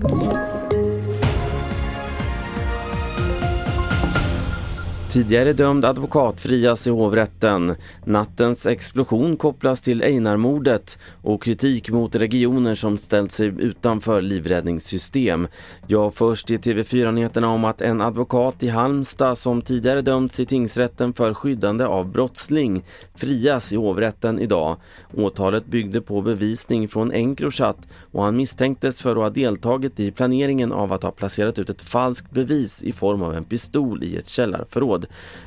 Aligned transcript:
you 0.00 0.57
Tidigare 5.10 5.52
dömd 5.52 5.84
advokat 5.84 6.40
frias 6.40 6.86
i 6.86 6.90
hovrätten. 6.90 7.74
Nattens 8.04 8.66
explosion 8.66 9.36
kopplas 9.36 9.80
till 9.80 10.02
Einarmordet 10.02 10.98
och 11.22 11.42
kritik 11.42 11.90
mot 11.90 12.14
regioner 12.14 12.74
som 12.74 12.98
ställt 12.98 13.32
sig 13.32 13.46
utanför 13.46 14.22
livräddningssystem. 14.22 15.48
Jag 15.86 16.14
först 16.14 16.50
i 16.50 16.56
TV4-nyheterna 16.56 17.48
om 17.48 17.64
att 17.64 17.80
en 17.80 18.00
advokat 18.00 18.62
i 18.62 18.68
Halmstad 18.68 19.38
som 19.38 19.62
tidigare 19.62 20.00
dömts 20.00 20.40
i 20.40 20.46
tingsrätten 20.46 21.12
för 21.12 21.34
skyddande 21.34 21.84
av 21.84 22.12
brottsling 22.12 22.84
frias 23.14 23.72
i 23.72 23.76
hovrätten 23.76 24.38
idag. 24.38 24.76
Åtalet 25.16 25.66
byggde 25.66 26.00
på 26.00 26.22
bevisning 26.22 26.88
från 26.88 27.12
Encrochat 27.12 27.78
och 28.12 28.22
han 28.22 28.36
misstänktes 28.36 29.02
för 29.02 29.10
att 29.10 29.16
ha 29.16 29.30
deltagit 29.30 30.00
i 30.00 30.10
planeringen 30.10 30.72
av 30.72 30.92
att 30.92 31.02
ha 31.02 31.10
placerat 31.10 31.58
ut 31.58 31.70
ett 31.70 31.82
falskt 31.82 32.30
bevis 32.30 32.82
i 32.82 32.92
form 32.92 33.22
av 33.22 33.34
en 33.34 33.44
pistol 33.44 34.02
i 34.02 34.16
ett 34.16 34.28
källarförråd. 34.28 34.97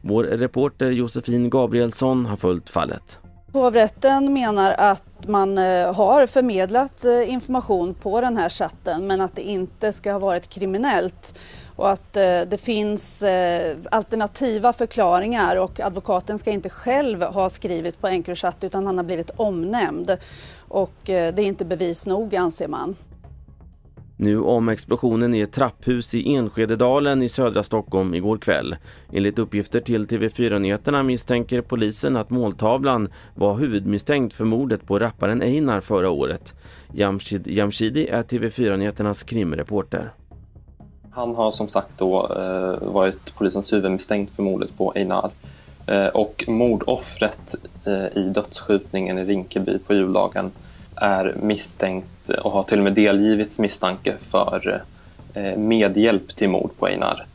Vår 0.00 0.24
reporter 0.24 0.90
Josefin 0.90 1.50
Gabrielsson 1.50 2.26
har 2.26 2.36
följt 2.36 2.70
fallet. 2.70 3.18
Hovrätten 3.56 4.32
menar 4.32 4.74
att 4.78 5.28
man 5.28 5.58
eh, 5.58 5.94
har 5.94 6.26
förmedlat 6.26 7.04
eh, 7.04 7.32
information 7.32 7.94
på 7.94 8.20
den 8.20 8.36
här 8.36 8.48
chatten 8.48 9.06
men 9.06 9.20
att 9.20 9.36
det 9.36 9.42
inte 9.42 9.92
ska 9.92 10.12
ha 10.12 10.18
varit 10.18 10.48
kriminellt 10.48 11.38
och 11.76 11.90
att 11.90 12.16
eh, 12.16 12.40
det 12.40 12.60
finns 12.60 13.22
alternativa 13.90 14.72
förklaringar 14.72 15.56
och 15.56 15.80
advokaten 15.80 16.38
ska 16.38 16.50
inte 16.50 16.70
själv 16.70 17.22
ha 17.22 17.50
skrivit 17.50 18.00
på 18.00 18.08
Encrochat 18.08 18.64
utan 18.64 18.86
han 18.86 18.96
har 18.96 19.04
blivit 19.04 19.30
omnämnd 19.36 20.16
och 20.68 20.96
det 21.04 21.38
är 21.38 21.40
inte 21.40 21.64
bevis 21.64 22.06
nog 22.06 22.36
anser 22.36 22.68
man. 22.68 22.96
Nu 24.18 24.40
om 24.40 24.68
explosionen 24.68 25.34
i 25.34 25.40
ett 25.40 25.52
trapphus 25.52 26.14
i 26.14 26.34
Enskededalen 26.34 27.22
i 27.22 27.28
södra 27.28 27.62
Stockholm 27.62 28.14
igår 28.14 28.38
kväll. 28.38 28.76
Enligt 29.12 29.38
uppgifter 29.38 29.80
till 29.80 30.06
TV4-nyheterna 30.06 31.02
misstänker 31.02 31.60
polisen 31.60 32.16
att 32.16 32.30
måltavlan 32.30 33.08
var 33.34 33.56
huvudmisstänkt 33.56 34.34
för 34.34 34.44
mordet 34.44 34.86
på 34.86 34.98
rapparen 34.98 35.42
Einar 35.42 35.80
förra 35.80 36.10
året. 36.10 36.54
Jamshid 36.92 37.48
Jamshidi 37.48 38.08
är 38.08 38.22
TV4-nyheternas 38.22 39.22
krimreporter. 39.22 40.12
Han 41.10 41.34
har 41.34 41.50
som 41.50 41.68
sagt 41.68 41.98
då 41.98 42.32
eh, 42.36 42.88
varit 42.88 43.34
polisens 43.34 43.72
huvudmisstänkt 43.72 44.36
för 44.36 44.42
mordet 44.42 44.76
på 44.76 44.92
Einar. 44.92 45.30
Eh, 45.86 46.06
och 46.06 46.44
mordoffret 46.48 47.54
eh, 47.84 48.22
i 48.22 48.30
dödsskjutningen 48.34 49.18
i 49.18 49.24
Rinkeby 49.24 49.78
på 49.78 49.94
juldagen 49.94 50.50
är 50.96 51.34
misstänkt 51.42 52.28
och 52.44 52.52
har 52.52 52.62
till 52.62 52.78
och 52.78 52.84
med 52.84 52.94
delgivits 52.94 53.58
misstanke 53.58 54.14
för 54.20 54.82
eh, 55.34 55.56
medhjälp 55.56 56.36
till 56.36 56.48
mord 56.48 56.70
på 56.78 56.86
Einar. 56.86 57.26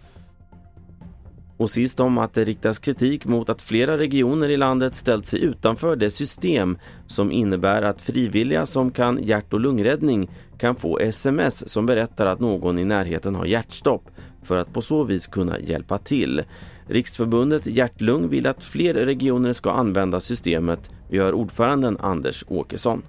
Och 1.62 1.70
sist 1.70 2.00
om 2.00 2.18
att 2.18 2.34
det 2.34 2.44
riktas 2.44 2.80
kritik 2.80 3.26
mot 3.26 3.50
att 3.50 3.62
flera 3.62 3.98
regioner 3.98 4.50
i 4.50 4.58
landet 4.58 4.96
ställt 4.96 5.26
sig 5.26 5.44
utanför 5.44 5.96
det 5.96 6.12
system 6.12 6.78
som 7.08 7.32
innebär 7.32 7.82
att 7.82 8.02
frivilliga 8.02 8.66
som 8.66 8.92
kan 8.92 9.24
hjärt- 9.24 9.54
och 9.54 9.60
lungräddning 9.60 10.30
kan 10.58 10.76
få 10.76 11.00
sms 11.00 11.70
som 11.70 11.86
berättar 11.86 12.26
att 12.26 12.40
någon 12.40 12.80
i 12.80 12.86
närheten 12.86 13.36
har 13.36 13.46
hjärtstopp 13.46 14.10
för 14.44 14.58
att 14.58 14.74
på 14.74 14.82
så 14.82 15.04
vis 15.04 15.28
kunna 15.28 15.60
hjälpa 15.60 15.98
till. 15.98 16.44
Riksförbundet 16.88 17.66
Hjärtlung 17.66 18.30
vill 18.30 18.48
att 18.48 18.64
fler 18.64 18.94
regioner 18.94 19.54
ska 19.54 19.72
använda 19.72 20.20
systemet, 20.20 20.92
vi 21.10 21.18
hör 21.18 21.34
ordföranden 21.34 21.98
Anders 22.00 22.44
Åkesson 22.48 23.02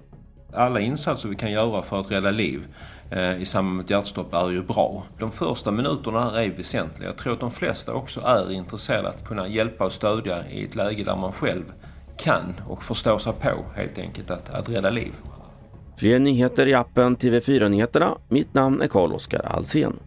alla 0.55 0.79
insatser 0.79 1.29
vi 1.29 1.35
kan 1.35 1.51
göra 1.51 1.81
för 1.81 1.99
att 1.99 2.11
rädda 2.11 2.31
liv 2.31 2.67
eh, 3.09 3.41
i 3.41 3.45
samband 3.45 3.75
med 3.75 3.83
ett 3.83 3.89
hjärtstopp 3.89 4.33
är 4.33 4.49
ju 4.49 4.63
bra. 4.63 5.03
De 5.19 5.31
första 5.31 5.71
minuterna 5.71 6.41
är 6.41 6.49
väsentliga. 6.49 7.09
Jag 7.09 7.17
tror 7.17 7.33
att 7.33 7.39
de 7.39 7.51
flesta 7.51 7.93
också 7.93 8.21
är 8.21 8.51
intresserade 8.51 9.09
att 9.09 9.25
kunna 9.25 9.47
hjälpa 9.47 9.85
och 9.85 9.91
stödja 9.91 10.47
i 10.47 10.63
ett 10.63 10.75
läge 10.75 11.03
där 11.03 11.15
man 11.15 11.31
själv 11.31 11.63
kan 12.17 12.53
och 12.67 12.83
förstår 12.83 13.17
sig 13.17 13.33
på 13.33 13.65
helt 13.75 13.97
enkelt 13.97 14.31
att, 14.31 14.49
att 14.49 14.69
rädda 14.69 14.89
liv. 14.89 15.13
Fler 15.97 16.19
nyheter 16.19 16.67
i 16.67 16.73
appen 16.73 17.17
TV4 17.17 17.69
Nyheterna. 17.69 18.17
Mitt 18.29 18.53
namn 18.53 18.81
är 18.81 18.87
Carl-Oskar 18.87 19.45
Alsen. 19.45 19.99